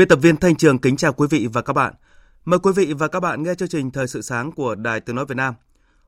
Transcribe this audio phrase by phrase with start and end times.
[0.00, 1.94] Biên tập viên Thanh Trường kính chào quý vị và các bạn.
[2.44, 5.16] Mời quý vị và các bạn nghe chương trình Thời sự sáng của Đài Tiếng
[5.16, 5.54] Nói Việt Nam.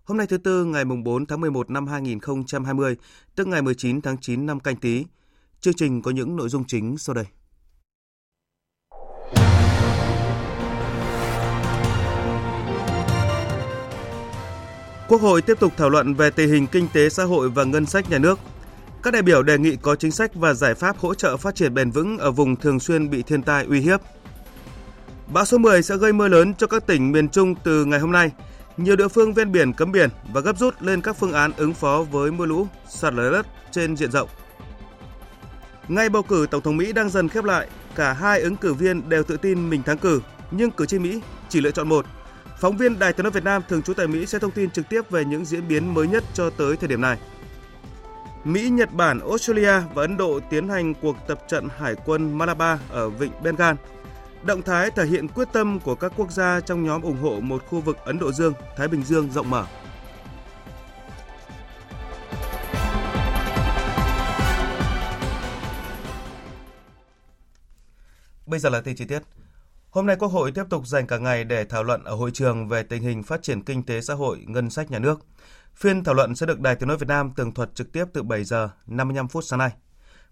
[0.04, 2.96] Hôm nay thứ Tư ngày 4 tháng 11 năm 2020,
[3.34, 5.04] tức ngày 19 tháng 9 năm canh tí.
[5.60, 7.24] Chương trình có những nội dung chính sau đây.
[15.08, 17.86] Quốc hội tiếp tục thảo luận về tình hình kinh tế xã hội và ngân
[17.86, 18.38] sách nhà nước–
[19.02, 21.74] các đại biểu đề nghị có chính sách và giải pháp hỗ trợ phát triển
[21.74, 24.00] bền vững ở vùng thường xuyên bị thiên tai uy hiếp.
[25.26, 28.12] Bão số 10 sẽ gây mưa lớn cho các tỉnh miền Trung từ ngày hôm
[28.12, 28.30] nay.
[28.76, 31.74] Nhiều địa phương ven biển cấm biển và gấp rút lên các phương án ứng
[31.74, 34.28] phó với mưa lũ, sạt lở đất trên diện rộng.
[35.88, 39.08] Ngay bầu cử Tổng thống Mỹ đang dần khép lại, cả hai ứng cử viên
[39.08, 42.06] đều tự tin mình thắng cử, nhưng cử tri Mỹ chỉ lựa chọn một.
[42.60, 44.88] Phóng viên Đài Tiếng nói Việt Nam thường trú tại Mỹ sẽ thông tin trực
[44.88, 47.18] tiếp về những diễn biến mới nhất cho tới thời điểm này.
[48.44, 52.78] Mỹ, Nhật Bản, Australia và Ấn Độ tiến hành cuộc tập trận hải quân Malabar
[52.88, 53.74] ở vịnh Bengal.
[54.42, 57.66] Động thái thể hiện quyết tâm của các quốc gia trong nhóm ủng hộ một
[57.66, 59.66] khu vực Ấn Độ Dương, Thái Bình Dương rộng mở.
[68.46, 69.22] Bây giờ là tin chi tiết.
[69.90, 72.68] Hôm nay Quốc hội tiếp tục dành cả ngày để thảo luận ở hội trường
[72.68, 75.20] về tình hình phát triển kinh tế xã hội, ngân sách nhà nước.
[75.76, 78.22] Phiên thảo luận sẽ được Đài Tiếng nói Việt Nam tường thuật trực tiếp từ
[78.22, 79.70] 7 giờ 55 phút sáng nay.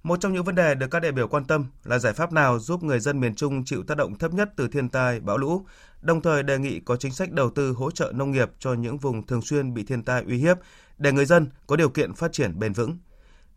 [0.03, 2.59] Một trong những vấn đề được các đại biểu quan tâm là giải pháp nào
[2.59, 5.67] giúp người dân miền Trung chịu tác động thấp nhất từ thiên tai, bão lũ,
[6.01, 8.99] đồng thời đề nghị có chính sách đầu tư hỗ trợ nông nghiệp cho những
[8.99, 10.57] vùng thường xuyên bị thiên tai uy hiếp
[10.99, 12.99] để người dân có điều kiện phát triển bền vững.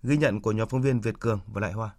[0.03, 1.89] Ghi nhận của nhóm phóng viên Việt Cường và Lại Hoa.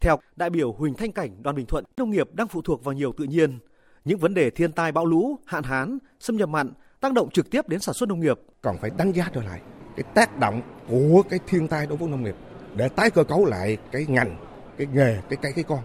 [0.00, 2.92] Theo đại biểu Huỳnh Thanh Cảnh, đoàn Bình Thuận, nông nghiệp đang phụ thuộc vào
[2.92, 3.58] nhiều tự nhiên.
[4.04, 7.50] Những vấn đề thiên tai bão lũ, hạn hán, xâm nhập mặn tác động trực
[7.50, 8.40] tiếp đến sản xuất nông nghiệp.
[8.62, 9.60] Còn phải đánh giá trở lại
[9.96, 12.34] cái tác động của cái thiên tai đối với nông nghiệp
[12.76, 14.36] để tái cơ cấu lại cái ngành,
[14.78, 15.80] cái nghề, cái cây cái con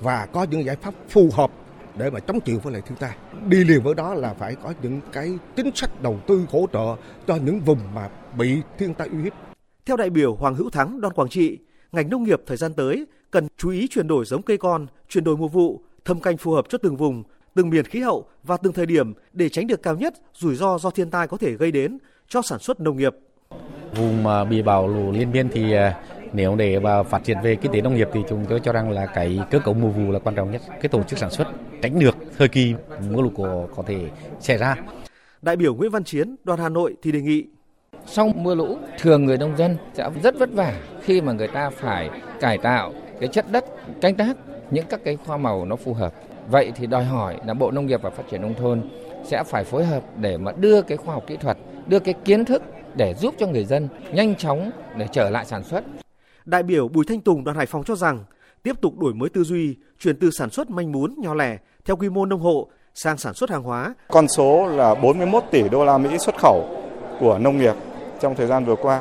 [0.00, 1.50] và có những giải pháp phù hợp
[1.98, 3.16] để mà chống chịu với lại thiên tai.
[3.48, 6.96] Đi liền với đó là phải có những cái chính sách đầu tư hỗ trợ
[7.26, 8.08] cho những vùng mà
[8.38, 9.32] bị thiên tai uy hiếp.
[9.86, 11.58] Theo đại biểu Hoàng Hữu Thắng, đoàn Quảng Trị,
[11.92, 15.24] ngành nông nghiệp thời gian tới cần chú ý chuyển đổi giống cây con, chuyển
[15.24, 17.22] đổi mùa vụ, thâm canh phù hợp cho từng vùng,
[17.54, 20.78] từng miền khí hậu và từng thời điểm để tránh được cao nhất rủi ro
[20.78, 21.98] do thiên tai có thể gây đến
[22.28, 23.14] cho sản xuất nông nghiệp.
[23.94, 26.00] Vùng mà bị bão lũ liên miên thì à,
[26.32, 28.90] nếu để và phát triển về kinh tế nông nghiệp thì chúng tôi cho rằng
[28.90, 31.48] là cái cơ cấu mùa vụ là quan trọng nhất, cái tổ chức sản xuất
[31.82, 32.74] tránh được thời kỳ
[33.10, 34.10] mưa lũ có, có thể
[34.40, 34.76] xảy ra.
[35.42, 37.44] Đại biểu Nguyễn Văn Chiến, đoàn Hà Nội thì đề nghị
[38.06, 41.70] sau mưa lũ, thường người nông dân sẽ rất vất vả khi mà người ta
[41.70, 42.10] phải
[42.40, 43.64] cải tạo cái chất đất
[44.00, 44.36] canh tác
[44.70, 46.14] những các cái hoa màu nó phù hợp
[46.50, 48.82] Vậy thì đòi hỏi là Bộ Nông nghiệp và Phát triển Nông thôn
[49.24, 52.44] sẽ phải phối hợp để mà đưa cái khoa học kỹ thuật, đưa cái kiến
[52.44, 52.62] thức
[52.96, 55.84] để giúp cho người dân nhanh chóng để trở lại sản xuất.
[56.44, 58.24] Đại biểu Bùi Thanh Tùng đoàn Hải Phòng cho rằng
[58.62, 61.96] tiếp tục đổi mới tư duy, chuyển từ sản xuất manh mún nhỏ lẻ theo
[61.96, 63.94] quy mô nông hộ sang sản xuất hàng hóa.
[64.08, 66.84] Con số là 41 tỷ đô la Mỹ xuất khẩu
[67.20, 67.74] của nông nghiệp
[68.20, 69.00] trong thời gian vừa qua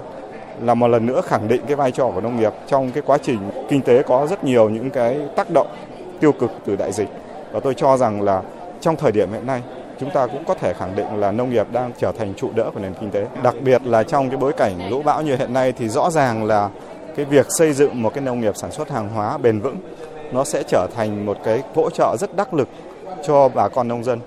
[0.62, 3.18] là một lần nữa khẳng định cái vai trò của nông nghiệp trong cái quá
[3.18, 5.68] trình kinh tế có rất nhiều những cái tác động
[6.20, 7.10] tiêu cực từ đại dịch
[7.58, 8.44] và tôi cho rằng là
[8.82, 9.64] trong thời điểm hiện nay,
[10.00, 12.72] chúng ta cũng có thể khẳng định là nông nghiệp đang trở thành trụ đỡ
[12.74, 13.28] của nền kinh tế.
[13.44, 16.44] Đặc biệt là trong cái bối cảnh lũ bão như hiện nay thì rõ ràng
[16.44, 16.70] là
[17.16, 19.78] cái việc xây dựng một cái nông nghiệp sản xuất hàng hóa bền vững,
[20.32, 22.68] nó sẽ trở thành một cái hỗ trợ rất đắc lực
[23.28, 24.20] cho bà con nông dân.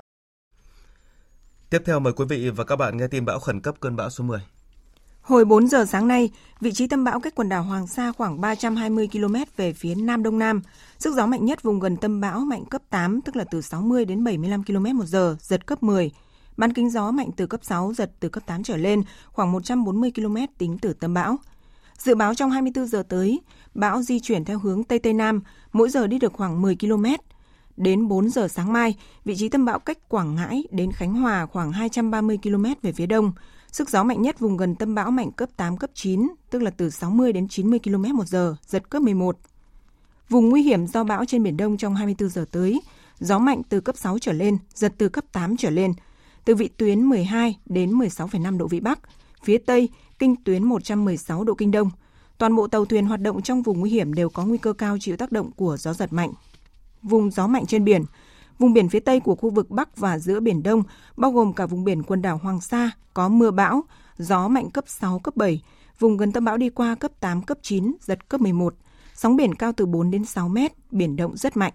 [1.69, 4.09] Tiếp theo mời quý vị và các bạn nghe tin bão khẩn cấp cơn bão
[4.09, 4.39] số 10.
[5.21, 6.29] Hồi 4 giờ sáng nay,
[6.61, 10.23] vị trí tâm bão cách quần đảo Hoàng Sa khoảng 320 km về phía nam
[10.23, 10.61] đông nam.
[10.99, 14.05] Sức gió mạnh nhất vùng gần tâm bão mạnh cấp 8, tức là từ 60
[14.05, 16.11] đến 75 km một giờ, giật cấp 10.
[16.57, 20.11] Bán kính gió mạnh từ cấp 6, giật từ cấp 8 trở lên, khoảng 140
[20.15, 21.37] km tính từ tâm bão.
[21.97, 23.39] Dự báo trong 24 giờ tới,
[23.73, 25.41] bão di chuyển theo hướng Tây Tây Nam,
[25.73, 27.05] mỗi giờ đi được khoảng 10 km.
[27.77, 28.95] Đến 4 giờ sáng mai,
[29.25, 33.05] vị trí tâm bão cách Quảng Ngãi đến Khánh Hòa khoảng 230 km về phía
[33.05, 33.31] đông,
[33.71, 36.71] Sức gió mạnh nhất vùng gần tâm bão mạnh cấp 8, cấp 9, tức là
[36.71, 39.37] từ 60 đến 90 km một giờ, giật cấp 11.
[40.29, 42.81] Vùng nguy hiểm do bão trên Biển Đông trong 24 giờ tới,
[43.19, 45.93] gió mạnh từ cấp 6 trở lên, giật từ cấp 8 trở lên,
[46.45, 48.99] từ vị tuyến 12 đến 16,5 độ Vĩ Bắc,
[49.43, 49.89] phía Tây
[50.19, 51.89] kinh tuyến 116 độ Kinh Đông.
[52.37, 54.97] Toàn bộ tàu thuyền hoạt động trong vùng nguy hiểm đều có nguy cơ cao
[54.99, 56.31] chịu tác động của gió giật mạnh.
[57.03, 58.05] Vùng gió mạnh trên biển,
[58.59, 60.83] Vùng biển phía Tây của khu vực Bắc và giữa Biển Đông,
[61.17, 63.83] bao gồm cả vùng biển quần đảo Hoàng Sa, có mưa bão,
[64.17, 65.61] gió mạnh cấp 6, cấp 7.
[65.99, 68.75] Vùng gần tâm bão đi qua cấp 8, cấp 9, giật cấp 11.
[69.13, 71.73] Sóng biển cao từ 4 đến 6 mét, biển động rất mạnh.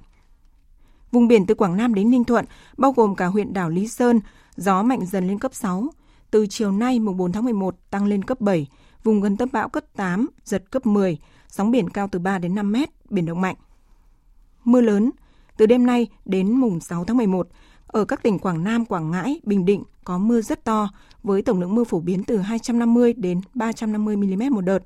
[1.12, 2.44] Vùng biển từ Quảng Nam đến Ninh Thuận,
[2.76, 4.20] bao gồm cả huyện đảo Lý Sơn,
[4.56, 5.88] gió mạnh dần lên cấp 6.
[6.30, 8.66] Từ chiều nay mùng 4 tháng 11 tăng lên cấp 7,
[9.04, 11.18] vùng gần tâm bão cấp 8, giật cấp 10,
[11.48, 13.56] sóng biển cao từ 3 đến 5 mét, biển động mạnh.
[14.64, 15.10] Mưa lớn,
[15.56, 17.48] từ đêm nay đến mùng 6 tháng 11,
[17.86, 20.88] ở các tỉnh Quảng Nam, Quảng Ngãi, Bình Định có mưa rất to
[21.22, 24.78] với tổng lượng mưa phổ biến từ 250 đến 350 mm một đợt.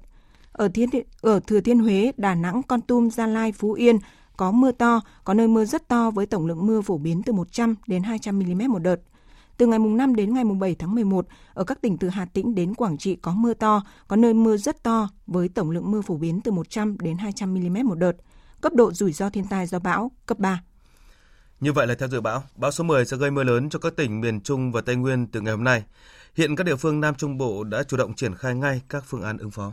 [0.53, 0.89] Ở Thiên
[1.21, 3.99] ở Thừa Thiên Huế, Đà Nẵng, Con Tum, Gia Lai, Phú Yên
[4.37, 7.33] có mưa to, có nơi mưa rất to với tổng lượng mưa phổ biến từ
[7.33, 8.97] 100 đến 200 mm một đợt.
[9.57, 12.25] Từ ngày mùng 5 đến ngày mùng 7 tháng 11, ở các tỉnh từ Hà
[12.25, 15.91] Tĩnh đến Quảng Trị có mưa to, có nơi mưa rất to với tổng lượng
[15.91, 18.13] mưa phổ biến từ 100 đến 200 mm một đợt
[18.61, 20.63] cấp độ rủi ro thiên tai do bão cấp 3.
[21.61, 23.97] Như vậy là theo dự báo, bão số 10 sẽ gây mưa lớn cho các
[23.97, 25.85] tỉnh miền Trung và Tây Nguyên từ ngày hôm nay.
[26.35, 29.23] Hiện các địa phương Nam Trung Bộ đã chủ động triển khai ngay các phương
[29.23, 29.73] án ứng phó.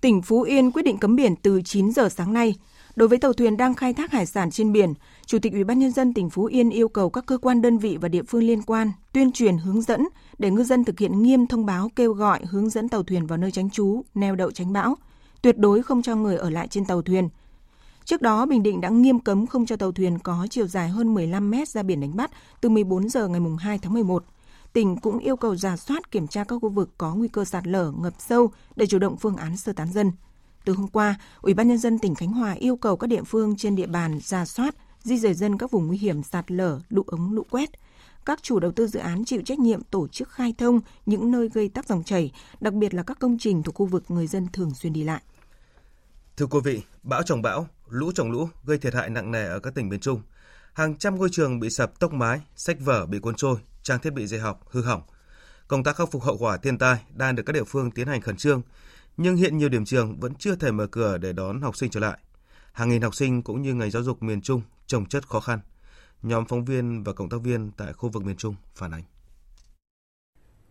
[0.00, 2.54] Tỉnh Phú Yên quyết định cấm biển từ 9 giờ sáng nay.
[2.96, 4.94] Đối với tàu thuyền đang khai thác hải sản trên biển,
[5.26, 7.78] Chủ tịch Ủy ban nhân dân tỉnh Phú Yên yêu cầu các cơ quan đơn
[7.78, 10.08] vị và địa phương liên quan tuyên truyền hướng dẫn
[10.38, 13.38] để ngư dân thực hiện nghiêm thông báo kêu gọi hướng dẫn tàu thuyền vào
[13.38, 14.96] nơi tránh trú, neo đậu tránh bão,
[15.42, 17.28] tuyệt đối không cho người ở lại trên tàu thuyền,
[18.12, 21.14] Trước đó, Bình Định đã nghiêm cấm không cho tàu thuyền có chiều dài hơn
[21.14, 22.30] 15 mét ra biển đánh bắt
[22.60, 24.24] từ 14 giờ ngày 2 tháng 11.
[24.72, 27.66] Tỉnh cũng yêu cầu giả soát kiểm tra các khu vực có nguy cơ sạt
[27.66, 30.12] lở, ngập sâu để chủ động phương án sơ tán dân.
[30.64, 33.56] Từ hôm qua, Ủy ban nhân dân tỉnh Khánh Hòa yêu cầu các địa phương
[33.56, 37.02] trên địa bàn giả soát, di rời dân các vùng nguy hiểm sạt lở, lũ
[37.06, 37.70] ống, lũ quét.
[38.24, 41.48] Các chủ đầu tư dự án chịu trách nhiệm tổ chức khai thông những nơi
[41.48, 44.46] gây tắc dòng chảy, đặc biệt là các công trình thuộc khu vực người dân
[44.52, 45.22] thường xuyên đi lại.
[46.36, 49.58] Thưa quý vị, bão trồng bão, lũ trồng lũ gây thiệt hại nặng nề ở
[49.60, 50.22] các tỉnh miền Trung.
[50.72, 54.12] Hàng trăm ngôi trường bị sập tốc mái, sách vở bị cuốn trôi, trang thiết
[54.12, 55.02] bị dạy học hư hỏng.
[55.68, 58.20] Công tác khắc phục hậu quả thiên tai đang được các địa phương tiến hành
[58.20, 58.62] khẩn trương,
[59.16, 62.00] nhưng hiện nhiều điểm trường vẫn chưa thể mở cửa để đón học sinh trở
[62.00, 62.18] lại.
[62.72, 65.60] Hàng nghìn học sinh cũng như ngành giáo dục miền Trung trồng chất khó khăn.
[66.22, 69.02] Nhóm phóng viên và cộng tác viên tại khu vực miền Trung phản ánh.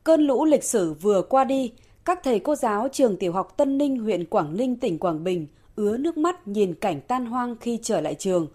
[0.04, 1.74] Cơn lũ lịch sử vừa qua đi,
[2.06, 5.48] các thầy cô giáo trường tiểu học Tân Ninh, huyện Quảng Ninh, tỉnh Quảng Bình
[5.82, 8.48] ứa nước mắt nhìn cảnh tan hoang khi trở lại trường.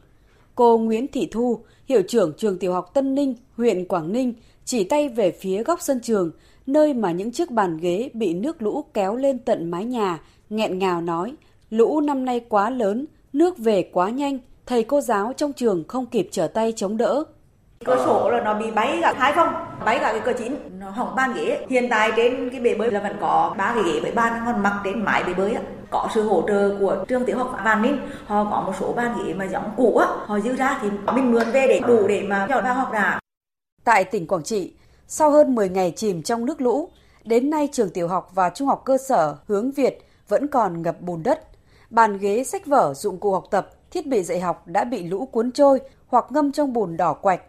[0.55, 1.59] Cô Nguyễn Thị Thu,
[1.89, 4.35] hiệu trưởng trường tiểu học Tân Ninh, huyện Quảng Ninh,
[4.65, 6.31] chỉ tay về phía góc sân trường,
[6.67, 10.21] nơi mà những chiếc bàn ghế bị nước lũ kéo lên tận mái nhà,
[10.51, 11.35] nghẹn ngào nói,
[11.71, 16.07] lũ năm nay quá lớn, nước về quá nhanh, thầy cô giáo trong trường không
[16.07, 17.25] kịp trở tay chống đỡ,
[17.85, 20.91] Cửa sổ là nó bị bay cả hai phòng, bay cả cái cửa chính, nó
[20.91, 21.67] hỏng ban ghế.
[21.69, 24.63] Hiện tại trên cái bể bơi là vẫn có ba cái ghế với ban còn
[24.63, 25.61] mặc trên mái bể bơi á.
[25.91, 29.27] Có sự hỗ trợ của trường tiểu học Vạn Ninh, họ có một số ban
[29.27, 32.23] ghế mà giống cũ á, họ dư ra thì mình mượn về để đủ để
[32.23, 33.21] mà cho vào học đã.
[33.85, 34.73] Tại tỉnh Quảng Trị,
[35.07, 36.89] sau hơn 10 ngày chìm trong nước lũ,
[37.25, 41.01] đến nay trường tiểu học và trung học cơ sở hướng Việt vẫn còn ngập
[41.01, 41.43] bùn đất.
[41.91, 45.27] Bàn ghế, sách vở, dụng cụ học tập, thiết bị dạy học đã bị lũ
[45.27, 47.41] cuốn trôi hoặc ngâm trong bùn đỏ quạch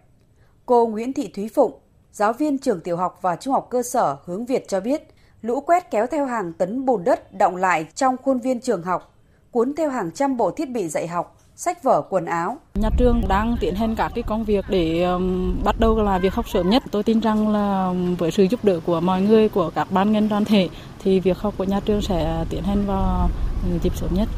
[0.67, 1.71] Cô Nguyễn Thị Thúy Phụng,
[2.11, 5.07] giáo viên trường tiểu học và trung học cơ sở hướng Việt cho biết,
[5.41, 9.15] lũ quét kéo theo hàng tấn bùn đất động lại trong khuôn viên trường học,
[9.51, 12.57] cuốn theo hàng trăm bộ thiết bị dạy học, sách vở quần áo.
[12.73, 16.33] Nhà trường đang tiến hành các cái công việc để um, bắt đầu là việc
[16.33, 16.83] học sớm nhất.
[16.91, 20.11] Tôi tin rằng là um, với sự giúp đỡ của mọi người, của các ban
[20.11, 20.69] ngành đoàn thể
[20.99, 23.29] thì việc học của nhà trường sẽ tiến hành vào
[23.63, 24.29] um, dịp sớm nhất.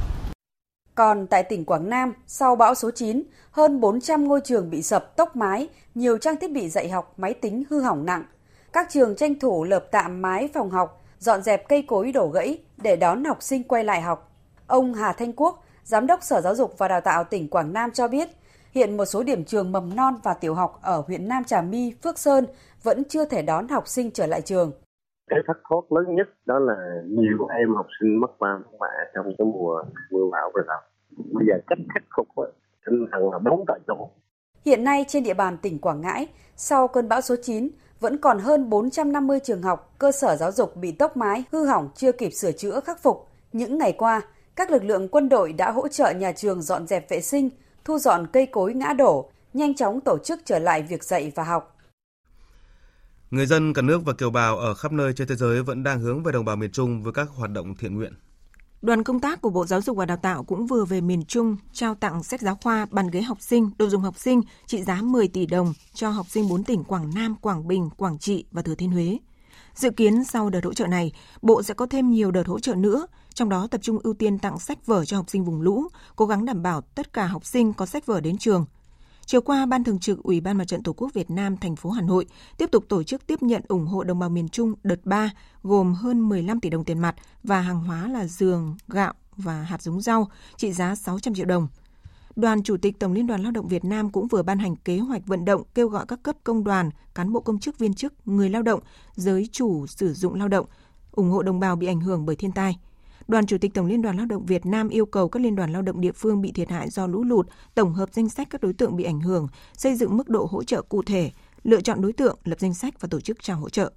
[1.00, 5.16] Còn tại tỉnh Quảng Nam, sau bão số 9, hơn 400 ngôi trường bị sập
[5.16, 8.24] tốc mái, nhiều trang thiết bị dạy học, máy tính hư hỏng nặng.
[8.74, 12.60] Các trường tranh thủ lợp tạm mái phòng học, dọn dẹp cây cối đổ gãy
[12.78, 14.32] để đón học sinh quay lại học.
[14.68, 17.92] Ông Hà Thanh Quốc, Giám đốc Sở Giáo dục và Đào tạo tỉnh Quảng Nam
[17.92, 18.30] cho biết,
[18.72, 21.94] hiện một số điểm trường mầm non và tiểu học ở huyện Nam Trà My,
[22.04, 22.48] Phước Sơn
[22.84, 24.72] vẫn chưa thể đón học sinh trở lại trường.
[25.30, 29.12] Cái thất thoát lớn nhất đó là nhiều em học sinh mất ba mất mẹ
[29.16, 30.78] trong cái mùa mưa bão vừa rồi
[31.34, 32.28] bây giờ cách khắc phục
[32.86, 34.10] tinh thần là bốn tại chỗ
[34.66, 37.70] Hiện nay trên địa bàn tỉnh Quảng Ngãi, sau cơn bão số 9,
[38.00, 41.90] vẫn còn hơn 450 trường học, cơ sở giáo dục bị tốc mái, hư hỏng
[41.96, 43.28] chưa kịp sửa chữa khắc phục.
[43.54, 44.22] Những ngày qua,
[44.56, 47.50] các lực lượng quân đội đã hỗ trợ nhà trường dọn dẹp vệ sinh,
[47.86, 51.44] thu dọn cây cối ngã đổ, nhanh chóng tổ chức trở lại việc dạy và
[51.44, 51.76] học.
[53.32, 56.00] Người dân cả nước và kiều bào ở khắp nơi trên thế giới vẫn đang
[56.00, 58.14] hướng về đồng bào miền Trung với các hoạt động thiện nguyện.
[58.82, 61.58] Đoàn công tác của Bộ Giáo dục và Đào tạo cũng vừa về miền Trung
[61.74, 65.02] trao tặng sách giáo khoa, bàn ghế học sinh, đồ dùng học sinh trị giá
[65.02, 68.62] 10 tỷ đồng cho học sinh 4 tỉnh Quảng Nam, Quảng Bình, Quảng Trị và
[68.62, 69.18] Thừa Thiên Huế.
[69.76, 72.76] Dự kiến sau đợt hỗ trợ này, Bộ sẽ có thêm nhiều đợt hỗ trợ
[72.76, 75.84] nữa, trong đó tập trung ưu tiên tặng sách vở cho học sinh vùng lũ,
[76.16, 78.66] cố gắng đảm bảo tất cả học sinh có sách vở đến trường–
[79.30, 81.90] Chiều qua, Ban Thường trực Ủy ban Mặt trận Tổ quốc Việt Nam thành phố
[81.90, 82.26] Hà Nội
[82.58, 85.32] tiếp tục tổ chức tiếp nhận ủng hộ đồng bào miền Trung đợt 3
[85.64, 89.82] gồm hơn 15 tỷ đồng tiền mặt và hàng hóa là giường, gạo và hạt
[89.82, 91.68] giống rau trị giá 600 triệu đồng.
[92.36, 94.98] Đoàn Chủ tịch Tổng Liên đoàn Lao động Việt Nam cũng vừa ban hành kế
[94.98, 98.14] hoạch vận động kêu gọi các cấp công đoàn, cán bộ công chức viên chức,
[98.28, 98.80] người lao động,
[99.16, 100.66] giới chủ sử dụng lao động
[101.12, 102.78] ủng hộ đồng bào bị ảnh hưởng bởi thiên tai–
[103.30, 105.72] Đoàn Chủ tịch Tổng Liên đoàn Lao động Việt Nam yêu cầu các liên đoàn
[105.72, 108.62] lao động địa phương bị thiệt hại do lũ lụt tổng hợp danh sách các
[108.62, 111.32] đối tượng bị ảnh hưởng, xây dựng mức độ hỗ trợ cụ thể,
[111.64, 113.92] lựa chọn đối tượng, lập danh sách và tổ chức trao hỗ trợ.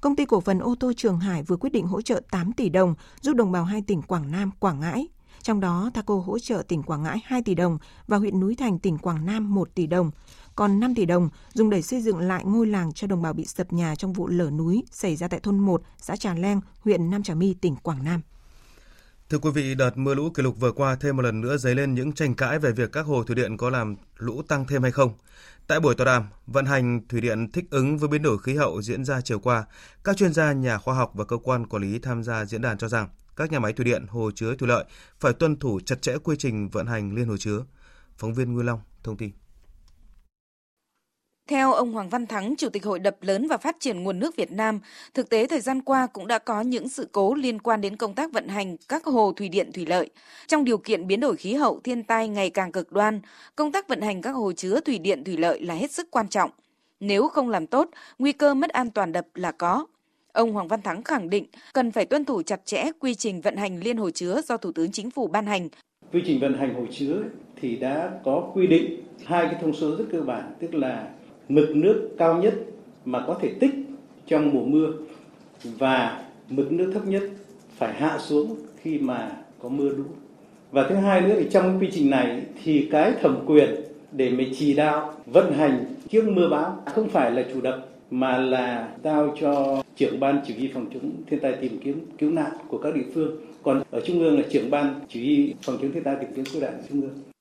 [0.00, 2.68] Công ty cổ phần ô tô Trường Hải vừa quyết định hỗ trợ 8 tỷ
[2.68, 5.08] đồng giúp đồng bào hai tỉnh Quảng Nam, Quảng Ngãi.
[5.42, 8.78] Trong đó, Thaco hỗ trợ tỉnh Quảng Ngãi 2 tỷ đồng và huyện Núi Thành
[8.78, 10.10] tỉnh Quảng Nam 1 tỷ đồng.
[10.54, 13.46] Còn 5 tỷ đồng dùng để xây dựng lại ngôi làng cho đồng bào bị
[13.46, 17.10] sập nhà trong vụ lở núi xảy ra tại thôn 1, xã Trà Leng, huyện
[17.10, 18.20] Nam Trà My, tỉnh Quảng Nam.
[19.30, 21.74] Thưa quý vị, đợt mưa lũ kỷ lục vừa qua thêm một lần nữa dấy
[21.74, 24.82] lên những tranh cãi về việc các hồ thủy điện có làm lũ tăng thêm
[24.82, 25.12] hay không.
[25.66, 28.82] Tại buổi tọa đàm, vận hành thủy điện thích ứng với biến đổi khí hậu
[28.82, 29.64] diễn ra chiều qua,
[30.04, 32.78] các chuyên gia, nhà khoa học và cơ quan quản lý tham gia diễn đàn
[32.78, 34.84] cho rằng các nhà máy thủy điện, hồ chứa thủy lợi
[35.20, 37.64] phải tuân thủ chặt chẽ quy trình vận hành liên hồ chứa.
[38.16, 39.30] Phóng viên Nguyên Long thông tin.
[41.48, 44.36] Theo ông Hoàng Văn Thắng, Chủ tịch Hội đập lớn và phát triển nguồn nước
[44.36, 44.80] Việt Nam,
[45.14, 48.14] thực tế thời gian qua cũng đã có những sự cố liên quan đến công
[48.14, 50.10] tác vận hành các hồ thủy điện thủy lợi.
[50.46, 53.20] Trong điều kiện biến đổi khí hậu thiên tai ngày càng cực đoan,
[53.56, 56.28] công tác vận hành các hồ chứa thủy điện thủy lợi là hết sức quan
[56.28, 56.50] trọng.
[57.00, 59.86] Nếu không làm tốt, nguy cơ mất an toàn đập là có.
[60.32, 63.56] Ông Hoàng Văn Thắng khẳng định cần phải tuân thủ chặt chẽ quy trình vận
[63.56, 65.68] hành liên hồ chứa do Thủ tướng Chính phủ ban hành.
[66.12, 67.16] Quy trình vận hành hồ chứa
[67.60, 71.08] thì đã có quy định hai cái thông số rất cơ bản, tức là
[71.48, 72.54] mực nước cao nhất
[73.04, 73.74] mà có thể tích
[74.26, 74.92] trong mùa mưa
[75.78, 77.22] và mực nước thấp nhất
[77.76, 80.04] phải hạ xuống khi mà có mưa lũ.
[80.70, 83.74] Và thứ hai nữa, thì trong quy trình này thì cái thẩm quyền
[84.12, 88.38] để mình chỉ đạo vận hành trước mưa bão không phải là chủ động, mà
[88.38, 92.52] là giao cho trưởng ban chỉ huy phòng chống thiên tai tìm kiếm cứu nạn
[92.68, 95.92] của các địa phương còn ở trung ương là trưởng ban chỉ huy phòng chống
[95.92, 97.33] thiên tai tìm kiếm cứu nạn trung ương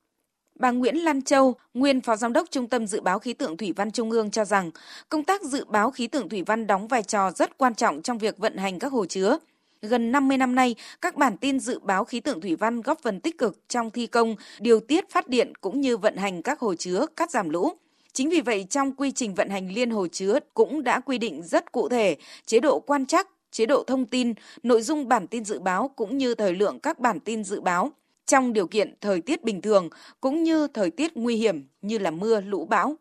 [0.64, 3.74] Bà Nguyễn Lan Châu, nguyên Phó Giám đốc Trung tâm Dự báo Khí tượng Thủy
[3.76, 4.72] văn Trung ương cho rằng,
[5.10, 8.18] công tác dự báo khí tượng thủy văn đóng vai trò rất quan trọng trong
[8.18, 9.38] việc vận hành các hồ chứa.
[9.82, 13.20] Gần 50 năm nay, các bản tin dự báo khí tượng thủy văn góp phần
[13.20, 16.76] tích cực trong thi công, điều tiết phát điện cũng như vận hành các hồ
[16.76, 17.72] chứa, cắt giảm lũ.
[18.14, 21.42] Chính vì vậy, trong quy trình vận hành liên hồ chứa cũng đã quy định
[21.44, 22.16] rất cụ thể
[22.46, 26.18] chế độ quan trắc, chế độ thông tin, nội dung bản tin dự báo cũng
[26.18, 27.92] như thời lượng các bản tin dự báo
[28.26, 29.90] trong điều kiện thời tiết bình thường
[30.22, 32.96] cũng như thời tiết nguy hiểm như là mưa lũ bão.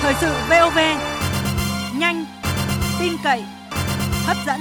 [0.00, 0.78] Thời sự VOV
[1.98, 2.24] nhanh,
[3.00, 3.44] tin cậy,
[4.24, 4.60] hấp dẫn.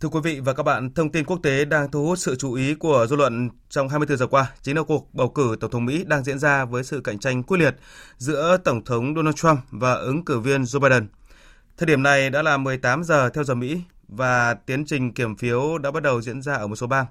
[0.00, 2.52] Thưa quý vị và các bạn, thông tin quốc tế đang thu hút sự chú
[2.52, 4.52] ý của dư luận trong 24 giờ qua.
[4.62, 7.42] Chính là cuộc bầu cử Tổng thống Mỹ đang diễn ra với sự cạnh tranh
[7.42, 7.76] quyết liệt
[8.16, 11.08] giữa Tổng thống Donald Trump và ứng cử viên Joe Biden.
[11.76, 15.78] Thời điểm này đã là 18 giờ theo giờ Mỹ và tiến trình kiểm phiếu
[15.78, 17.06] đã bắt đầu diễn ra ở một số bang.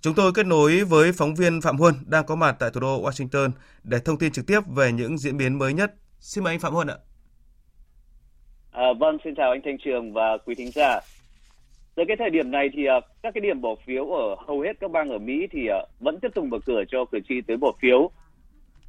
[0.00, 3.02] Chúng tôi kết nối với phóng viên Phạm Huân đang có mặt tại thủ đô
[3.02, 3.50] Washington
[3.84, 5.94] để thông tin trực tiếp về những diễn biến mới nhất.
[6.18, 6.96] Xin mời anh Phạm Huân ạ.
[8.72, 11.00] À, vâng, xin chào anh Thanh Trường và quý thính giả.
[11.94, 14.72] Tới cái thời điểm này thì uh, các cái điểm bỏ phiếu ở hầu hết
[14.80, 17.56] các bang ở Mỹ thì uh, vẫn tiếp tục mở cửa cho cử tri tới
[17.56, 18.10] bỏ phiếu.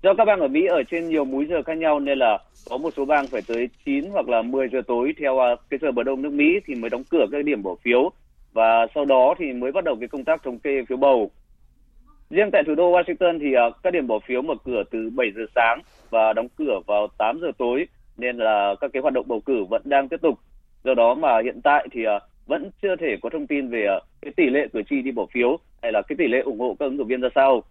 [0.04, 2.38] Do các bang ở Mỹ ở trên nhiều múi giờ khác nhau nên là
[2.70, 5.80] có một số bang phải tới 9 hoặc là 10 giờ tối theo à, cái
[5.82, 8.12] giờ bờ đông nước Mỹ thì mới đóng cửa các điểm bỏ phiếu
[8.54, 11.32] và sau đó thì mới bắt đầu cái công tác thống kê phiếu bầu.
[12.30, 15.32] Riêng tại thủ đô Washington thì à, các điểm bỏ phiếu mở cửa từ 7
[15.36, 19.26] giờ sáng và đóng cửa vào 8 giờ tối, nên là các cái hoạt động
[19.28, 20.40] bầu cử vẫn đang tiếp tục.
[20.84, 23.88] Do đó mà hiện tại thì à, vẫn chưa thể có thông tin về
[24.22, 26.76] cái tỷ lệ cử tri đi bỏ phiếu hay là cái tỷ lệ ủng hộ
[26.80, 27.64] các ứng cử viên ra sao.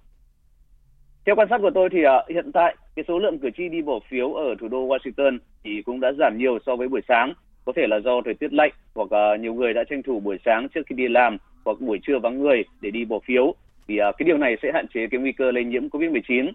[1.26, 3.83] Theo quan sát của tôi thì uh, hiện tại cái số lượng cử tri đi
[3.83, 7.33] bỏ phiếu ở thủ đô Washington thì cũng đã giảm nhiều so với buổi sáng.
[7.64, 10.38] Có thể là do thời tiết lạnh hoặc uh, nhiều người đã tranh thủ buổi
[10.45, 13.55] sáng trước khi đi làm hoặc buổi trưa vắng người để đi bỏ phiếu.
[13.88, 16.52] Thì uh, cái điều này sẽ hạn chế cái nguy cơ lây nhiễm COVID-19.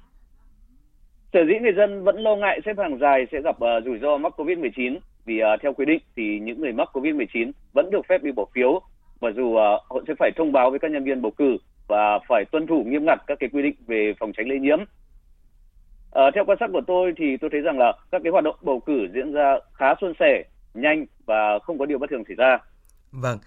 [1.34, 4.18] Sở dĩ người dân vẫn lo ngại xếp hàng dài sẽ gặp uh, rủi ro
[4.18, 8.24] mắc COVID-19 vì uh, theo quy định thì những người mắc COVID-19 vẫn được phép
[8.24, 8.82] đi bỏ phiếu
[9.22, 9.58] mặc dù uh,
[9.90, 11.58] họ sẽ phải thông báo với các nhân viên bầu cử
[11.88, 14.80] và phải tuân thủ nghiêm ngặt các cái quy định về phòng tránh lây nhiễm.
[16.12, 18.56] À, theo quan sát của tôi thì tôi thấy rằng là các cái hoạt động
[18.62, 22.36] bầu cử diễn ra khá suôn sẻ, nhanh và không có điều bất thường xảy
[22.36, 22.58] ra.
[23.12, 23.38] Vâng.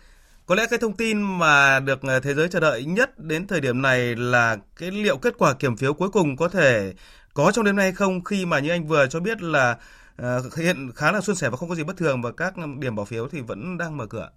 [0.46, 3.60] Có lẽ cái thông tin mà được ờ, thế giới chờ đợi nhất đến thời
[3.60, 6.92] điểm này là cái liệu kết quả kiểm phiếu cuối cùng có thể
[7.34, 9.76] có trong đêm nay không khi mà như anh vừa cho biết là
[10.22, 12.96] uh, hiện khá là suôn sẻ và không có gì bất thường và các điểm
[12.96, 14.30] bỏ phiếu thì vẫn đang mở cửa.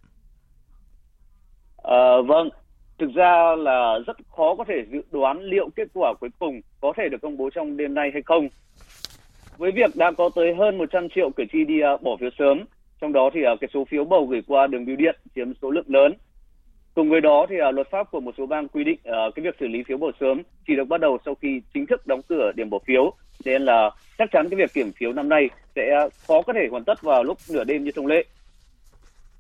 [1.84, 2.50] À, vâng,
[3.04, 6.94] thực ra là rất khó có thể dự đoán liệu kết quả cuối cùng có
[6.98, 8.50] thể được công bố trong đêm nay hay không.
[9.58, 12.66] Với việc đã có tới hơn 100 triệu cử tri đi à, bỏ phiếu sớm,
[13.02, 15.72] trong đó thì à, cái số phiếu bầu gửi qua đường bưu điện chiếm số
[15.72, 16.14] lượng lớn.
[16.94, 19.56] Cùng với đó thì à, luật pháp của một số bang quy định cái việc
[19.60, 22.52] xử lý phiếu bầu sớm chỉ được bắt đầu sau khi chính thức đóng cửa
[22.56, 23.14] điểm bỏ phiếu,
[23.46, 26.84] nên là chắc chắn cái việc kiểm phiếu năm nay sẽ khó có thể hoàn
[26.84, 28.24] tất vào lúc nửa đêm như thông lệ.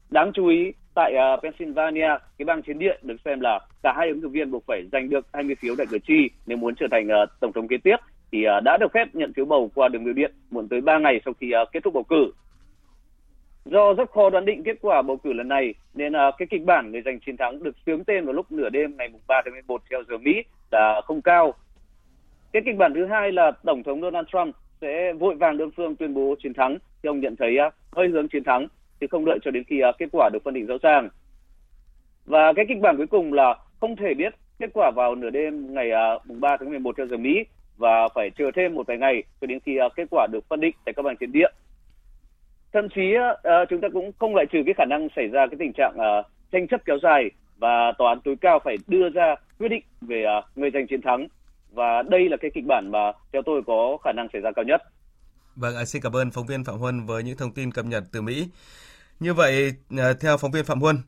[0.09, 2.07] Đáng chú ý, tại uh, Pennsylvania,
[2.37, 5.09] cái bang chiến địa được xem là cả hai ứng cử viên buộc phải giành
[5.09, 7.95] được 20 phiếu đại cử tri nếu muốn trở thành uh, tổng thống kế tiếp
[8.31, 10.97] thì uh, đã được phép nhận phiếu bầu qua đường biểu điện muộn tới 3
[10.97, 12.31] ngày sau khi uh, kết thúc bầu cử.
[13.65, 16.63] Do rất khó đoán định kết quả bầu cử lần này nên uh, cái kịch
[16.65, 19.53] bản người giành chiến thắng được sướng tên vào lúc nửa đêm ngày 3 tháng
[19.53, 21.53] 11 theo giờ Mỹ là không cao.
[22.53, 25.95] Cái kịch bản thứ hai là tổng thống Donald Trump sẽ vội vàng đơn phương
[25.95, 28.67] tuyên bố chiến thắng khi ông nhận thấy uh, hơi hướng chiến thắng
[29.03, 31.09] chứ không đợi cho đến khi uh, kết quả được phân định rõ ràng.
[32.25, 35.73] Và cái kịch bản cuối cùng là không thể biết kết quả vào nửa đêm
[35.73, 37.45] ngày uh, mùng 3 tháng 11 theo giờ Mỹ
[37.77, 40.59] và phải chờ thêm một vài ngày cho đến khi uh, kết quả được phân
[40.59, 41.47] định tại các bàn chiến địa.
[42.73, 45.57] Thậm chí uh, chúng ta cũng không loại trừ cái khả năng xảy ra cái
[45.59, 49.35] tình trạng uh, tranh chấp kéo dài và tòa án tối cao phải đưa ra
[49.59, 51.27] quyết định về uh, người giành chiến thắng
[51.71, 54.65] và đây là cái kịch bản mà theo tôi có khả năng xảy ra cao
[54.65, 54.81] nhất.
[55.55, 58.21] Vâng, xin cảm ơn phóng viên Phạm Huân với những thông tin cập nhật từ
[58.21, 58.47] Mỹ.
[59.23, 61.01] Như vậy, à, theo phóng viên Phạm Huân,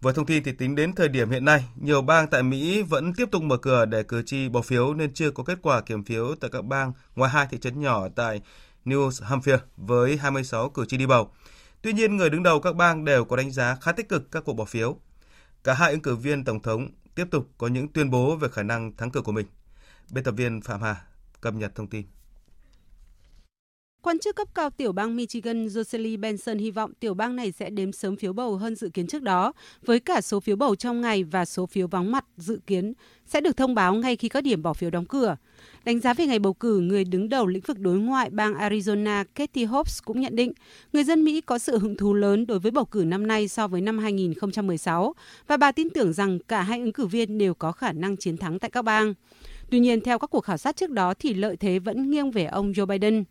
[0.00, 3.14] với thông tin thì tính đến thời điểm hiện nay, nhiều bang tại Mỹ vẫn
[3.14, 6.04] tiếp tục mở cửa để cử tri bỏ phiếu nên chưa có kết quả kiểm
[6.04, 8.40] phiếu tại các bang ngoài hai thị trấn nhỏ tại
[8.84, 11.32] New Hampshire với 26 cử tri đi bầu.
[11.82, 14.44] Tuy nhiên, người đứng đầu các bang đều có đánh giá khá tích cực các
[14.44, 14.96] cuộc bỏ phiếu.
[15.64, 18.62] Cả hai ứng cử viên tổng thống tiếp tục có những tuyên bố về khả
[18.62, 19.46] năng thắng cử của mình.
[20.10, 20.96] Biên tập viên Phạm Hà
[21.40, 22.06] cập nhật thông tin.
[24.02, 27.70] Quan chức cấp cao tiểu bang Michigan Jocelyn Benson hy vọng tiểu bang này sẽ
[27.70, 29.52] đếm sớm phiếu bầu hơn dự kiến trước đó,
[29.84, 32.92] với cả số phiếu bầu trong ngày và số phiếu vắng mặt dự kiến
[33.26, 35.36] sẽ được thông báo ngay khi các điểm bỏ phiếu đóng cửa.
[35.84, 39.24] Đánh giá về ngày bầu cử, người đứng đầu lĩnh vực đối ngoại bang Arizona
[39.34, 40.52] Katie Hobbs cũng nhận định
[40.92, 43.68] người dân Mỹ có sự hứng thú lớn đối với bầu cử năm nay so
[43.68, 45.14] với năm 2016
[45.46, 48.36] và bà tin tưởng rằng cả hai ứng cử viên đều có khả năng chiến
[48.36, 49.14] thắng tại các bang.
[49.70, 52.44] Tuy nhiên, theo các cuộc khảo sát trước đó thì lợi thế vẫn nghiêng về
[52.44, 53.24] ông Joe Biden.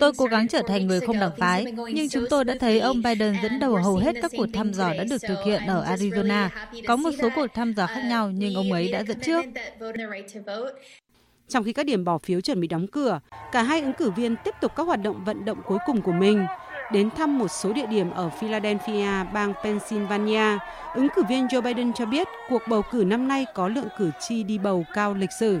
[0.00, 3.02] Tôi cố gắng trở thành người không đảng phái, nhưng chúng tôi đã thấy ông
[3.02, 6.48] Biden dẫn đầu hầu hết các cuộc thăm dò đã được thực hiện ở Arizona.
[6.86, 9.44] Có một số cuộc thăm dò khác nhau, nhưng ông ấy đã dẫn trước.
[11.48, 13.20] Trong khi các điểm bỏ phiếu chuẩn bị đóng cửa,
[13.52, 16.12] cả hai ứng cử viên tiếp tục các hoạt động vận động cuối cùng của
[16.12, 16.46] mình
[16.92, 20.58] đến thăm một số địa điểm ở Philadelphia, bang Pennsylvania.
[20.94, 24.10] Ứng cử viên Joe Biden cho biết cuộc bầu cử năm nay có lượng cử
[24.28, 25.60] tri đi bầu cao lịch sử.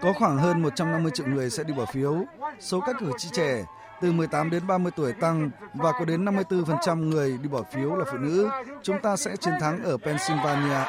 [0.00, 2.24] Có khoảng hơn 150 triệu người sẽ đi bỏ phiếu.
[2.60, 3.64] Số các cử tri trẻ
[4.00, 8.04] từ 18 đến 30 tuổi tăng và có đến 54% người đi bỏ phiếu là
[8.12, 8.50] phụ nữ.
[8.82, 10.84] Chúng ta sẽ chiến thắng ở Pennsylvania.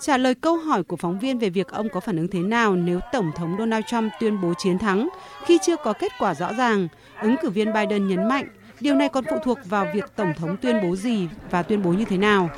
[0.00, 2.76] Trả lời câu hỏi của phóng viên về việc ông có phản ứng thế nào
[2.76, 5.08] nếu Tổng thống Donald Trump tuyên bố chiến thắng
[5.44, 6.88] khi chưa có kết quả rõ ràng,
[7.22, 8.48] ứng cử viên Biden nhấn mạnh
[8.82, 11.92] điều này còn phụ thuộc vào việc Tổng thống tuyên bố gì và tuyên bố
[11.92, 12.50] như thế nào.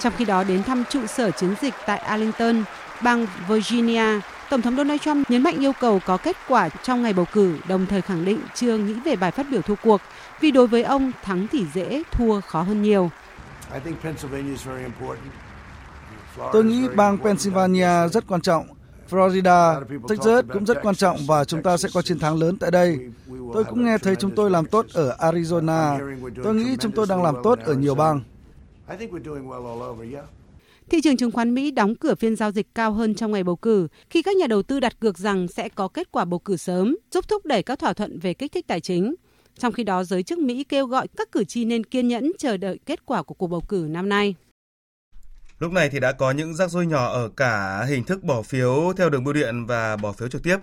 [0.00, 2.64] Trong khi đó, đến thăm trụ sở chiến dịch tại Arlington,
[3.02, 7.12] bang Virginia, Tổng thống Donald Trump nhấn mạnh yêu cầu có kết quả trong ngày
[7.12, 10.00] bầu cử, đồng thời khẳng định chưa nghĩ về bài phát biểu thua cuộc,
[10.40, 13.10] vì đối với ông, thắng thì dễ, thua khó hơn nhiều.
[16.52, 18.66] Tôi nghĩ bang Pennsylvania rất quan trọng.
[19.10, 22.70] Florida, Texas cũng rất quan trọng và chúng ta sẽ có chiến thắng lớn tại
[22.70, 22.98] đây.
[23.54, 25.98] Tôi cũng nghe thấy chúng tôi làm tốt ở Arizona.
[26.44, 28.20] Tôi nghĩ chúng tôi đang làm tốt ở nhiều bang.
[30.90, 33.56] Thị trường chứng khoán Mỹ đóng cửa phiên giao dịch cao hơn trong ngày bầu
[33.56, 36.56] cử khi các nhà đầu tư đặt cược rằng sẽ có kết quả bầu cử
[36.56, 39.14] sớm, giúp thúc đẩy các thỏa thuận về kích thích tài chính.
[39.58, 42.56] Trong khi đó, giới chức Mỹ kêu gọi các cử tri nên kiên nhẫn chờ
[42.56, 44.34] đợi kết quả của cuộc bầu cử năm nay.
[45.58, 48.92] Lúc này thì đã có những rắc rối nhỏ ở cả hình thức bỏ phiếu
[48.96, 50.56] theo đường bưu điện và bỏ phiếu trực tiếp.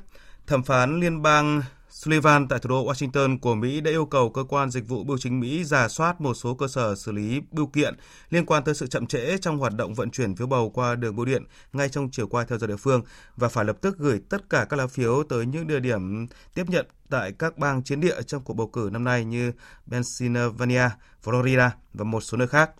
[0.48, 1.62] Thẩm phán liên bang
[1.96, 5.18] Sullivan tại thủ đô Washington của Mỹ đã yêu cầu cơ quan dịch vụ bưu
[5.18, 7.96] chính Mỹ giả soát một số cơ sở xử lý bưu kiện
[8.30, 11.16] liên quan tới sự chậm trễ trong hoạt động vận chuyển phiếu bầu qua đường
[11.16, 13.02] bưu điện ngay trong chiều qua theo giờ địa phương
[13.36, 16.70] và phải lập tức gửi tất cả các lá phiếu tới những địa điểm tiếp
[16.70, 19.52] nhận tại các bang chiến địa trong cuộc bầu cử năm nay như
[19.92, 20.90] Pennsylvania,
[21.24, 22.72] Florida và một số nơi khác.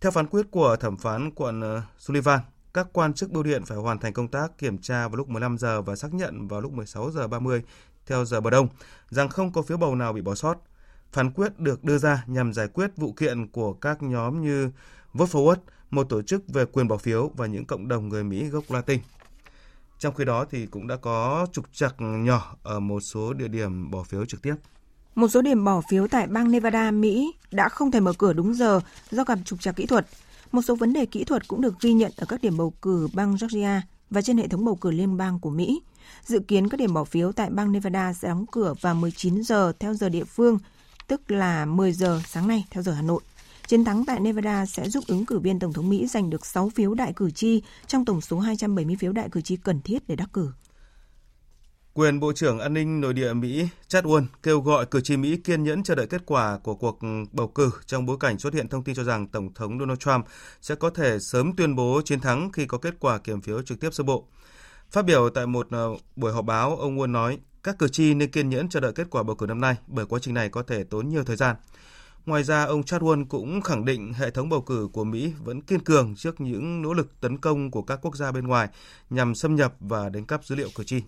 [0.00, 2.40] Theo phán quyết của thẩm phán quận ờ, Sullivan,
[2.74, 5.58] các quan chức bưu điện phải hoàn thành công tác kiểm tra vào lúc 15
[5.58, 7.62] giờ và xác nhận vào lúc 16 giờ 30
[8.06, 8.68] theo giờ bờ đông
[9.10, 10.54] rằng không có phiếu bầu nào bị bỏ sót.
[11.12, 14.70] Phán quyết được đưa ra nhằm giải quyết vụ kiện của các nhóm như
[15.12, 15.56] Vote Forward,
[15.90, 19.00] một tổ chức về quyền bỏ phiếu và những cộng đồng người Mỹ gốc Latin.
[19.98, 23.90] Trong khi đó thì cũng đã có trục trặc nhỏ ở một số địa điểm
[23.90, 24.54] bỏ phiếu trực tiếp.
[25.14, 28.54] Một số điểm bỏ phiếu tại bang Nevada, Mỹ đã không thể mở cửa đúng
[28.54, 30.06] giờ do gặp trục trặc kỹ thuật.
[30.52, 33.08] Một số vấn đề kỹ thuật cũng được ghi nhận ở các điểm bầu cử
[33.12, 35.80] bang Georgia và trên hệ thống bầu cử liên bang của Mỹ.
[36.24, 39.72] Dự kiến các điểm bỏ phiếu tại bang Nevada sẽ đóng cửa vào 19 giờ
[39.78, 40.58] theo giờ địa phương,
[41.06, 43.20] tức là 10 giờ sáng nay theo giờ Hà Nội.
[43.66, 46.68] Chiến thắng tại Nevada sẽ giúp ứng cử viên Tổng thống Mỹ giành được 6
[46.68, 50.16] phiếu đại cử tri trong tổng số 270 phiếu đại cử tri cần thiết để
[50.16, 50.50] đắc cử.
[51.96, 55.36] Quyền Bộ trưởng An ninh Nội địa Mỹ Chad Won kêu gọi cử tri Mỹ
[55.36, 56.98] kiên nhẫn chờ đợi kết quả của cuộc
[57.32, 60.26] bầu cử trong bối cảnh xuất hiện thông tin cho rằng Tổng thống Donald Trump
[60.60, 63.80] sẽ có thể sớm tuyên bố chiến thắng khi có kết quả kiểm phiếu trực
[63.80, 64.26] tiếp sơ bộ.
[64.90, 68.30] Phát biểu tại một ờ, buổi họp báo, ông Won nói các cử tri nên
[68.30, 70.62] kiên nhẫn chờ đợi kết quả bầu cử năm nay bởi quá trình này có
[70.62, 71.56] thể tốn nhiều thời gian.
[72.26, 75.60] Ngoài ra, ông Chad Won cũng khẳng định hệ thống bầu cử của Mỹ vẫn
[75.60, 78.68] kiên cường trước những nỗ lực tấn công của các quốc gia bên ngoài
[79.10, 81.02] nhằm xâm nhập và đánh cắp dữ liệu cử tri.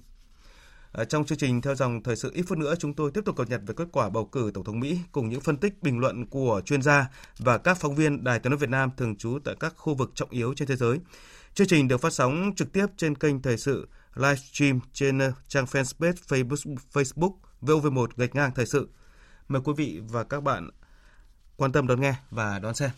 [0.92, 3.36] Ờ, trong chương trình theo dòng thời sự ít phút nữa chúng tôi tiếp tục
[3.36, 5.98] cập nhật về kết quả bầu cử tổng thống Mỹ cùng những phân tích bình
[5.98, 9.38] luận của chuyên gia và các phóng viên Đài Tiếng nói Việt Nam thường trú
[9.44, 10.98] tại các khu vực trọng yếu trên thế giới.
[11.54, 15.64] Chương trình được phát sóng trực tiếp trên kênh thời sự livestream trên ờ, trang
[15.64, 18.88] fanpage Facebook, Facebook VOV1 gạch ngang thời sự.
[19.48, 20.70] Mời quý vị và các bạn
[21.56, 22.90] quan tâm đón nghe và đón xem.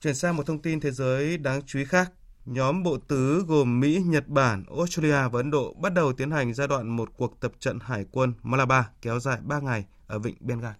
[0.00, 2.12] Chuyển sang một thông tin thế giới đáng chú ý khác.
[2.46, 6.54] Nhóm bộ tứ gồm Mỹ, Nhật Bản, Australia và Ấn Độ bắt đầu tiến hành
[6.54, 10.36] giai đoạn một cuộc tập trận hải quân Malabar kéo dài 3 ngày ở vịnh
[10.40, 10.72] Bengal.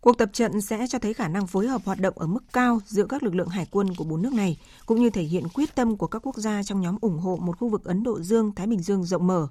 [0.00, 2.80] Cuộc tập trận sẽ cho thấy khả năng phối hợp hoạt động ở mức cao
[2.86, 5.74] giữa các lực lượng hải quân của bốn nước này, cũng như thể hiện quyết
[5.74, 8.66] tâm của các quốc gia trong nhóm ủng hộ một khu vực Ấn Độ Dương-Thái
[8.66, 9.48] Bình Dương rộng mở.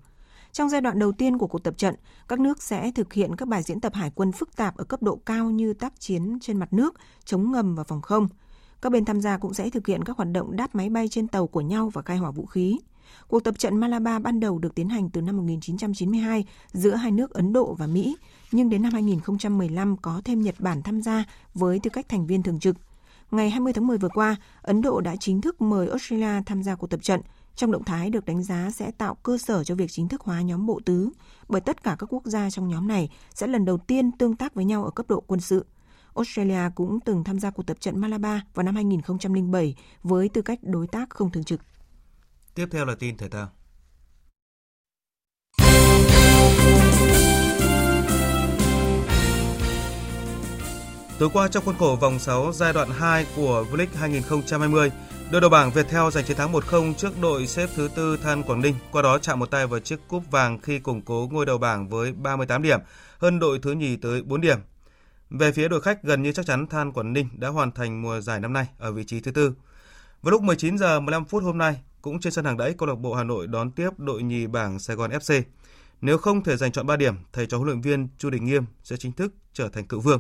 [0.52, 1.96] Trong giai đoạn đầu tiên của cuộc tập trận,
[2.28, 5.04] các nước sẽ thực hiện các bài diễn tập hải quân phức tạp ở cấp
[5.04, 8.28] độ cao như tác chiến trên mặt nước, chống ngầm và phòng không–
[8.86, 11.28] các bên tham gia cũng sẽ thực hiện các hoạt động đáp máy bay trên
[11.28, 12.80] tàu của nhau và khai hỏa vũ khí.
[13.28, 17.32] Cuộc tập trận Malabar ban đầu được tiến hành từ năm 1992 giữa hai nước
[17.32, 18.18] Ấn Độ và Mỹ,
[18.52, 22.44] nhưng đến năm 2015 có thêm Nhật Bản tham gia với tư cách thành viên
[22.44, 22.76] thường trực.
[23.32, 26.76] Ngày 20 tháng 10 vừa qua, Ấn Độ đã chính thức mời Australia tham gia
[26.76, 27.22] cuộc tập trận,
[27.56, 30.42] trong động thái được đánh giá sẽ tạo cơ sở cho việc chính thức hóa
[30.42, 31.10] nhóm bộ tứ,
[31.48, 34.54] bởi tất cả các quốc gia trong nhóm này sẽ lần đầu tiên tương tác
[34.54, 35.66] với nhau ở cấp độ quân sự.
[36.16, 40.60] Australia cũng từng tham gia cuộc tập trận Malabar vào năm 2007 với tư cách
[40.62, 41.62] đối tác không thường trực.
[42.56, 43.50] Tiếp theo là tin thể thao.
[51.20, 54.92] Tối qua trong khuôn khổ vòng 6 giai đoạn 2 của V-League 2020,
[55.32, 58.62] đội đầu bảng Viettel giành chiến thắng 1-0 trước đội xếp thứ tư Than Quảng
[58.62, 61.58] Ninh, qua đó chạm một tay vào chiếc cúp vàng khi củng cố ngôi đầu
[61.58, 62.80] bảng với 38 điểm,
[63.20, 64.58] hơn đội thứ nhì tới 4 điểm.
[65.30, 68.22] Về phía đội khách gần như chắc chắn Than Quảng Ninh đã hoàn thành mùa
[68.22, 69.54] giải năm nay ở vị trí thứ tư.
[70.22, 72.96] Vào lúc 19 giờ 15 phút hôm nay, cũng trên sân hàng đẫy câu lạc
[72.96, 75.42] bộ Hà Nội đón tiếp đội nhì bảng Sài Gòn FC.
[76.02, 78.66] Nếu không thể giành chọn 3 điểm, thầy trò huấn luyện viên Chu Đình Nghiêm
[78.84, 80.20] sẽ chính thức trở thành cựu vương.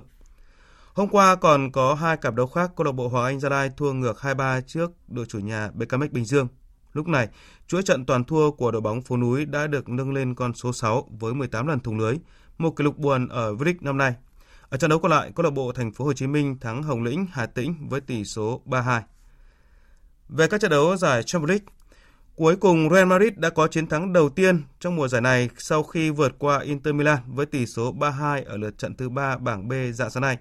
[0.93, 3.71] Hôm qua còn có hai cặp đấu khác, câu lạc bộ Hoàng Anh Gia Lai
[3.77, 6.47] thua ngược 2-3 trước đội chủ nhà BKMX Bình Dương.
[6.93, 7.27] Lúc này,
[7.67, 10.73] chuỗi trận toàn thua của đội bóng phố núi đã được nâng lên con số
[10.73, 12.15] 6 với 18 lần thủng lưới,
[12.57, 14.15] một kỷ lục buồn ở V-League năm nay.
[14.69, 17.03] Ở trận đấu còn lại, câu lạc bộ Thành phố Hồ Chí Minh thắng Hồng
[17.03, 19.01] Lĩnh Hà Tĩnh với tỷ số 3-2.
[20.29, 21.65] Về các trận đấu giải Champions League,
[22.35, 25.83] cuối cùng Real Madrid đã có chiến thắng đầu tiên trong mùa giải này sau
[25.83, 29.67] khi vượt qua Inter Milan với tỷ số 3-2 ở lượt trận thứ 3 bảng
[29.67, 30.37] B dạng sáng nay.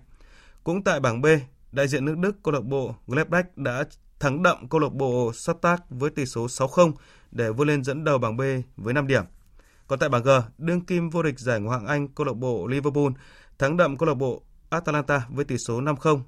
[0.65, 1.27] Cũng tại bảng B,
[1.73, 3.85] đại diện nước Đức câu lạc bộ Gladbach đã
[4.21, 6.93] thắng đậm câu lạc bộ Stuttgart với tỷ số 6-0
[7.31, 8.43] để vươn lên dẫn đầu bảng B
[8.77, 9.25] với 5 điểm.
[9.87, 12.67] Còn tại bảng G, đương kim vô địch giải Ngoại hạng Anh câu lạc bộ
[12.67, 13.13] Liverpool
[13.59, 16.21] thắng đậm câu lạc bộ Atalanta với tỷ số 5-0.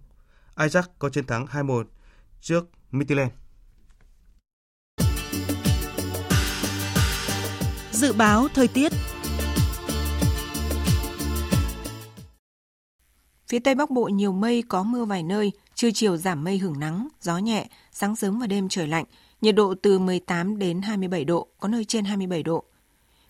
[0.57, 1.85] Ajax có chiến thắng 2-1
[2.41, 3.29] trước Midtjylland.
[7.93, 8.93] Dự báo thời tiết
[13.49, 16.81] Phía Tây Bắc Bộ nhiều mây, có mưa vài nơi, trưa chiều giảm mây hưởng
[16.81, 19.05] nắng, gió nhẹ, sáng sớm và đêm trời lạnh,
[19.41, 22.65] nhiệt độ từ 18 đến 27 độ, có nơi trên 27 độ.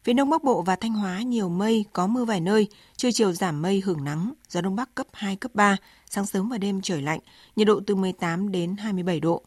[0.06, 3.32] Phía Đông Bắc Bộ và Thanh Hóa nhiều mây, có mưa vài nơi, trưa chiều
[3.32, 5.76] giảm mây hưởng nắng, gió Đông Bắc cấp 2, cấp 3,
[6.10, 7.18] sáng sớm và đêm trời lạnh,
[7.56, 9.42] nhiệt độ từ 18 đến 27 độ.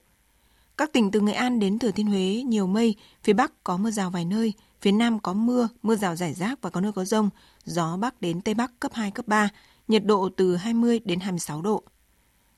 [0.78, 3.92] Các tỉnh từ Nghệ An đến Thừa Thiên Huế nhiều mây, phía Bắc có mưa
[3.92, 7.06] rào vài nơi, phía Nam có mưa, mưa rào rải rác và có nơi có
[7.06, 7.30] rông,
[7.66, 9.50] gió Bắc đến Tây Bắc cấp 2, cấp 3,
[9.88, 11.84] nhiệt độ từ 20 đến 26 độ.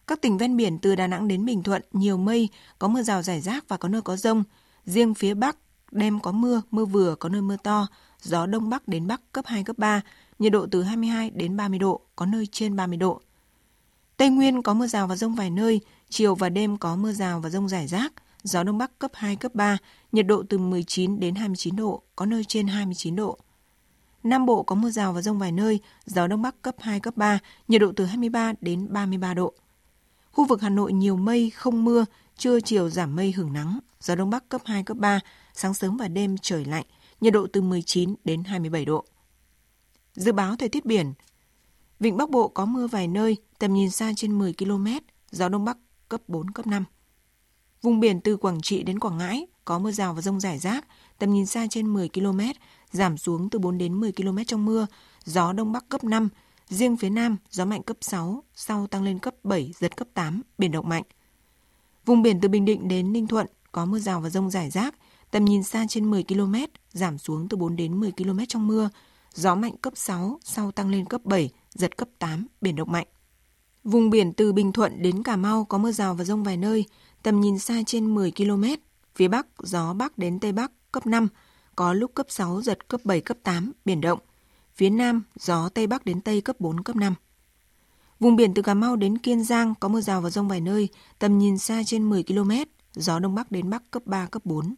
[0.08, 3.22] Các tỉnh ven biển từ Đà Nẵng đến Bình Thuận nhiều mây, có mưa rào
[3.22, 4.44] rải rác và có nơi có rông.
[4.86, 5.58] Riêng phía Bắc
[5.92, 7.88] đêm có mưa, mưa vừa, có nơi mưa to,
[8.22, 10.02] gió đông bắc đến bắc cấp 2 cấp 3,
[10.40, 13.22] nhiệt độ từ 22 đến 30 độ, có nơi trên 30 độ.
[14.18, 17.40] Tây Nguyên có mưa rào và rông vài nơi, chiều và đêm có mưa rào
[17.40, 19.78] và rông rải rác, gió đông bắc cấp 2 cấp 3,
[20.12, 23.38] nhiệt độ từ 19 đến 29 độ, có nơi trên 29 độ.
[24.24, 27.18] Nam Bộ có mưa rào và rông vài nơi, gió đông bắc cấp 2 cấp
[27.18, 29.54] 3, nhiệt độ từ 23 đến 33 độ.
[30.32, 32.06] Khu vực Hà Nội nhiều mây, không mưa,
[32.38, 35.20] trưa chiều giảm mây hưởng nắng, gió đông bắc cấp 2 cấp 3,
[35.54, 36.86] sáng sớm và đêm trời lạnh,
[37.22, 39.06] nhiệt độ từ 19 đến 27 độ.
[40.14, 41.14] Dự báo thời tiết biển
[42.00, 44.88] Vịnh Bắc Bộ có mưa vài nơi, tầm nhìn xa trên 10 km,
[45.32, 45.78] gió Đông Bắc
[46.10, 46.86] cấp 4, cấp 5.
[47.82, 50.86] Vùng biển từ Quảng Trị đến Quảng Ngãi có mưa rào và rông rải rác,
[51.20, 52.40] tầm nhìn xa trên 10 km,
[52.92, 54.88] giảm xuống từ 4 đến 10 km trong mưa,
[55.26, 56.30] gió Đông Bắc cấp 5,
[56.70, 60.42] riêng phía Nam gió mạnh cấp 6, sau tăng lên cấp 7, giật cấp 8,
[60.58, 61.04] biển động mạnh.
[62.06, 64.96] Vùng biển từ Bình Định đến Ninh Thuận có mưa rào và rông rải rác,
[65.32, 66.56] tầm nhìn xa trên 10 km,
[66.92, 68.90] giảm xuống từ 4 đến 10 km trong mưa,
[69.34, 73.08] gió mạnh cấp 6, sau tăng lên cấp 7, giật cấp 8, biển động mạnh.
[73.84, 76.86] Vùng biển từ Bình Thuận đến Cà Mau có mưa rào và rông vài nơi,
[77.24, 78.64] tầm nhìn xa trên 10 km.
[79.16, 81.28] Phía Bắc, gió Bắc đến Tây Bắc cấp 5,
[81.76, 84.20] có lúc cấp 6, giật cấp 7, cấp 8, biển động.
[84.76, 87.16] Phía Nam, gió Tây Bắc đến Tây cấp 4, cấp 5.
[88.20, 90.90] Vùng biển từ Cà Mau đến Kiên Giang có mưa rào và rông vài nơi,
[91.20, 92.52] tầm nhìn xa trên 10 km,
[92.94, 94.76] gió Đông Bắc đến Bắc cấp 3, cấp 4.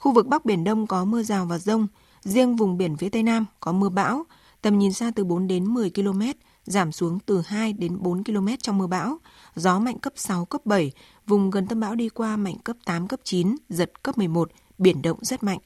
[0.00, 1.86] Khu vực Bắc Biển Đông có mưa rào và rông,
[2.22, 4.24] riêng vùng biển phía Tây Nam có mưa bão,
[4.62, 6.22] tầm nhìn xa từ 4 đến 10 km,
[6.64, 9.18] giảm xuống từ 2 đến 4 km trong mưa bão,
[9.54, 10.92] gió mạnh cấp 6, cấp 7,
[11.26, 15.02] vùng gần tâm bão đi qua mạnh cấp 8, cấp 9, giật cấp 11, biển
[15.02, 15.58] động rất mạnh.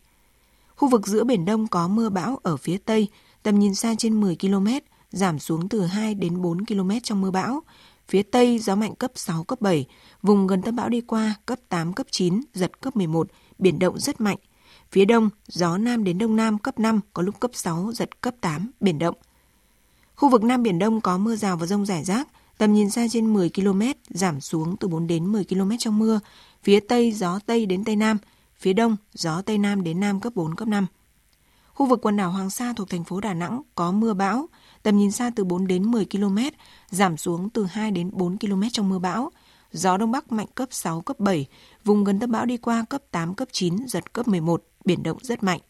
[0.76, 3.08] Khu vực giữa Biển Đông có mưa bão ở phía Tây,
[3.42, 4.66] tầm nhìn xa trên 10 km,
[5.10, 7.62] giảm xuống từ 2 đến 4 km trong mưa bão.
[8.08, 9.86] Phía Tây gió mạnh cấp 6, cấp 7,
[10.22, 13.98] vùng gần tâm bão đi qua cấp 8, cấp 9, giật cấp 11, biển động
[13.98, 14.38] rất mạnh.
[14.92, 18.34] Phía Đông, gió Nam đến Đông Nam cấp 5, có lúc cấp 6, giật cấp
[18.40, 19.14] 8, biển động.
[20.16, 23.06] Khu vực Nam Biển Đông có mưa rào và rông rải rác, tầm nhìn xa
[23.10, 26.20] trên 10 km, giảm xuống từ 4 đến 10 km trong mưa.
[26.62, 28.18] Phía Tây gió Tây đến Tây Nam,
[28.58, 30.86] phía Đông gió Tây Nam đến Nam cấp 4, cấp 5.
[31.74, 34.46] Khu vực quần đảo Hoàng Sa thuộc thành phố Đà Nẵng có mưa bão,
[34.82, 36.38] tầm nhìn xa từ 4 đến 10 km,
[36.90, 39.30] giảm xuống từ 2 đến 4 km trong mưa bão.
[39.74, 41.46] Gió Đông Bắc mạnh cấp 6, cấp 7,
[41.84, 45.18] vùng gần tâm bão đi qua cấp 8, cấp 9, giật cấp 11, biển động
[45.22, 45.60] rất mạnh.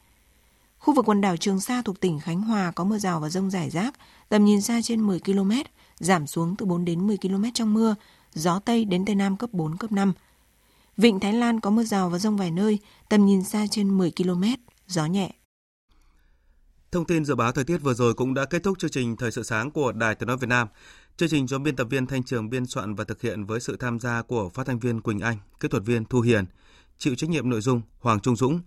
[0.79, 3.51] Khu vực quần đảo Trường Sa thuộc tỉnh Khánh Hòa có mưa rào và rông
[3.51, 3.95] rải rác,
[4.29, 5.51] tầm nhìn xa trên 10 km,
[5.99, 7.95] giảm xuống từ 4 đến 10 km trong mưa,
[8.35, 10.13] gió Tây đến Tây Nam cấp 4, cấp 5.
[10.97, 14.13] Vịnh Thái Lan có mưa rào và rông vài nơi, tầm nhìn xa trên 10
[14.17, 14.45] km,
[14.87, 15.31] gió nhẹ.
[16.93, 19.31] Thông tin dự báo thời tiết vừa rồi cũng đã kết thúc chương trình Thời
[19.31, 20.69] sự sáng của Đài Tiếng nói Việt Nam.
[21.17, 23.77] Chương trình do biên tập viên Thanh Trường biên soạn và thực hiện với sự
[23.77, 26.45] tham gia của phát thanh viên Quỳnh Anh, kỹ thuật viên Thu Hiền,
[26.99, 28.61] chịu trách nhiệm nội dung Hoàng Trung Dũng.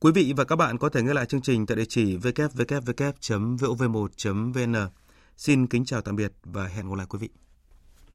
[0.00, 4.76] Quý vị và các bạn có thể nghe lại chương trình tại địa chỉ www.vov1.vn.
[5.36, 7.41] Xin kính chào tạm biệt và hẹn gặp lại quý vị.